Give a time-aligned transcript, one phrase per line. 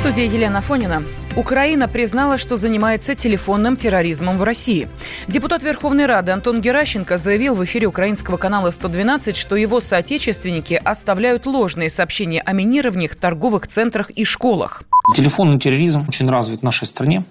[0.00, 1.04] студии Елена Фонина.
[1.36, 4.88] Украина признала, что занимается телефонным терроризмом в России.
[5.28, 11.44] Депутат Верховной Рады Антон Геращенко заявил в эфире украинского канала 112, что его соотечественники оставляют
[11.44, 14.84] ложные сообщения о минировании в торговых центрах и школах.
[15.14, 17.26] Телефонный терроризм очень развит в нашей стране,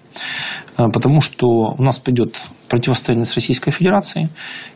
[0.76, 2.36] э, потому что у нас пойдет
[2.68, 4.28] противостояние с Российской Федерацией,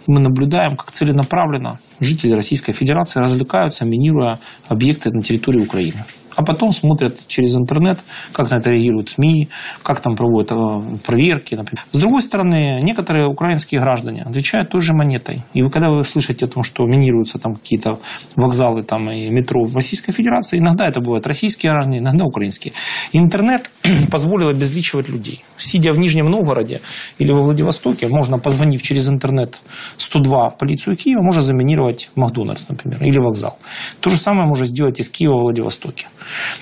[0.09, 4.37] и мы наблюдаем, как целенаправленно жители Российской Федерации развлекаются, минируя
[4.69, 6.05] объекты на территории Украины
[6.37, 8.03] а потом смотрят через интернет,
[8.33, 9.49] как на это реагируют СМИ,
[9.83, 11.55] как там проводят э, проверки.
[11.55, 11.85] Например.
[11.93, 15.43] С другой стороны, некоторые украинские граждане отвечают той же монетой.
[15.53, 17.99] И вы, когда вы слышите о том, что минируются там какие-то
[18.37, 22.75] вокзалы там, и метро в Российской Федерации, иногда это бывают российские граждане, иногда украинские.
[23.13, 23.71] Интернет
[24.11, 25.45] позволил обезличивать людей.
[25.57, 26.81] Сидя в Нижнем Новгороде
[27.19, 29.59] или во Владивостоке, можно, позвонив через интернет
[29.99, 33.59] 102 в полицию Киева, можно заминировать Макдональдс, например, или вокзал.
[34.01, 36.07] То же самое можно сделать из Киева в Владивостоке.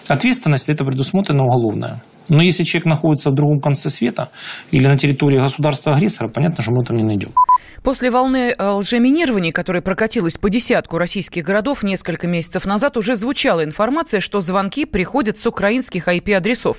[0.09, 2.03] Ответственность это предусмотрена уголовная.
[2.29, 4.31] Но если человек находится в другом конце света
[4.71, 7.31] или на территории государства-агрессора, понятно, что мы там не найдем.
[7.85, 13.65] После волны э, лжеминирований, которая прокатилась по десятку российских городов несколько месяцев назад, уже звучала
[13.65, 16.79] информация, что звонки приходят с украинских IP-адресов.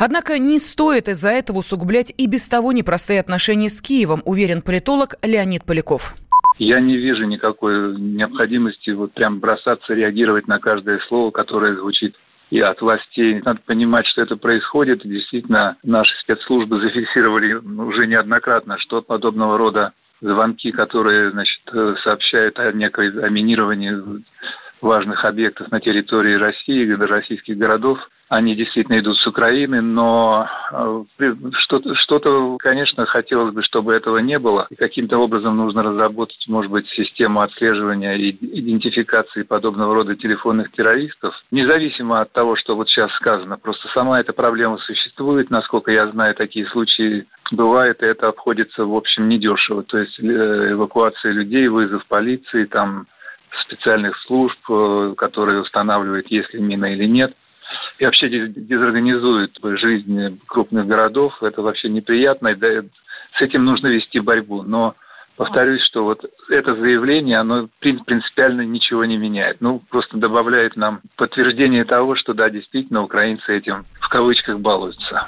[0.00, 5.14] Однако не стоит из-за этого усугублять и без того непростые отношения с Киевом, уверен политолог
[5.22, 6.16] Леонид Поляков.
[6.58, 12.16] Я не вижу никакой необходимости вот прям бросаться, реагировать на каждое слово, которое звучит
[12.50, 13.40] и от властей.
[13.44, 15.02] Надо понимать, что это происходит.
[15.02, 21.60] действительно, наши спецслужбы зафиксировали уже неоднократно, что подобного рода звонки, которые значит,
[22.02, 24.22] сообщают о некой о минировании
[24.80, 27.98] важных объектов на территории России, российских городов,
[28.30, 34.38] они действительно идут с Украины, но э, что-то, что конечно, хотелось бы, чтобы этого не
[34.38, 34.68] было.
[34.70, 41.34] И каким-то образом нужно разработать, может быть, систему отслеживания и идентификации подобного рода телефонных террористов,
[41.50, 43.58] независимо от того, что вот сейчас сказано.
[43.58, 45.50] Просто сама эта проблема существует.
[45.50, 49.82] Насколько я знаю, такие случаи бывают, и это обходится, в общем, недешево.
[49.82, 53.08] То есть э, эвакуация людей, вызов полиции, там
[53.64, 57.34] специальных служб, э, которые устанавливают, есть ли мина или нет
[58.00, 61.40] и вообще дезорганизует жизнь крупных городов.
[61.42, 64.62] Это вообще неприятно, и с этим нужно вести борьбу.
[64.62, 64.94] Но
[65.36, 69.58] повторюсь, что вот это заявление, оно принципиально ничего не меняет.
[69.60, 75.20] Ну, просто добавляет нам подтверждение того, что да, действительно, украинцы этим в кавычках балуются.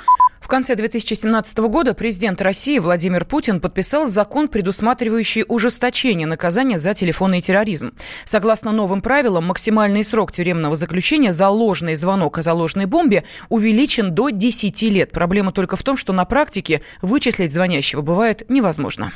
[0.52, 7.94] Конце 2017 года президент России Владимир Путин подписал закон, предусматривающий ужесточение наказания за телефонный терроризм.
[8.26, 14.28] Согласно новым правилам, максимальный срок тюремного заключения за ложный звонок о заложенной бомбе увеличен до
[14.28, 15.10] 10 лет.
[15.10, 19.10] Проблема только в том, что на практике вычислить звонящего бывает невозможно.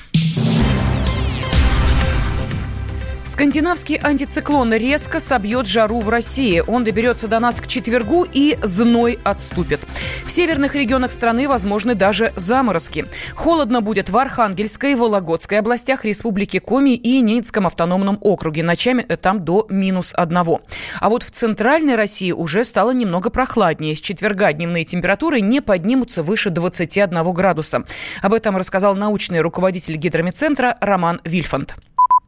[3.26, 6.62] Скандинавский антициклон резко собьет жару в России.
[6.64, 9.84] Он доберется до нас к четвергу и зной отступит.
[10.24, 13.06] В северных регионах страны возможны даже заморозки.
[13.34, 18.62] Холодно будет в Архангельской, Вологодской областях Республики Коми и Ницком автономном округе.
[18.62, 20.60] Ночами там до минус одного.
[21.00, 23.96] А вот в центральной России уже стало немного прохладнее.
[23.96, 27.82] С четверга дневные температуры не поднимутся выше 21 градуса.
[28.22, 31.74] Об этом рассказал научный руководитель гидромедцентра Роман Вильфанд.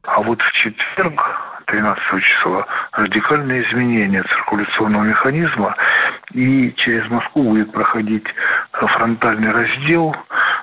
[0.04, 1.20] А вот в четверг,
[1.66, 5.76] 13 числа, радикальные изменения циркуляционного механизма,
[6.32, 8.26] и через Москву будет проходить
[8.72, 10.14] фронтальный раздел.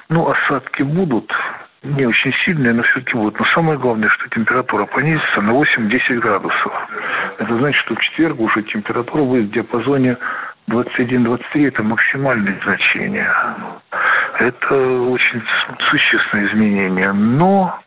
[0.09, 1.31] Ну, осадки будут,
[1.83, 3.39] не очень сильные, но все-таки будут.
[3.39, 6.73] Но самое главное, что температура понизится на 8-10 градусов.
[7.37, 10.17] Это значит, что в четверг уже температура будет в диапазоне
[10.69, 13.31] 21-23– это максимальные значения.
[14.39, 15.43] Это очень
[15.89, 17.11] существенное изменение.
[17.13, 17.79] Но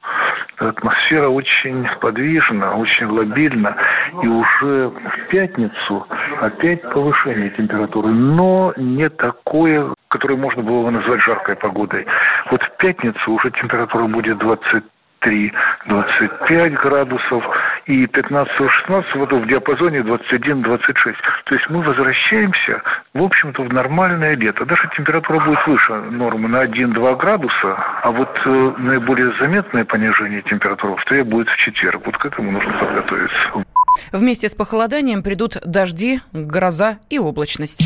[0.59, 3.77] атмосфера очень подвижна, очень лобильна,
[4.23, 6.07] и уже в пятницу
[6.41, 12.07] опять повышение температуры, но не такое, которое можно было бы назвать жаркой погодой.
[12.51, 14.85] Вот в пятницу уже температура будет 20
[15.23, 17.45] 23-25 градусов
[17.89, 21.15] и 15-16 вот в диапазоне 21-26.
[21.47, 22.83] То есть мы возвращаемся,
[23.15, 24.67] в общем-то, в нормальное лето.
[24.67, 30.97] Даже температура будет выше нормы на 1-2 градуса, а вот э, наиболее заметное понижение температуры
[30.97, 32.03] в будет в четверг.
[32.05, 33.65] Вот к этому нужно подготовиться.
[34.13, 37.81] Вместе с похолоданием придут дожди, гроза и облачность.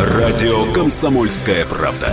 [0.00, 2.12] Радио «Комсомольская правда».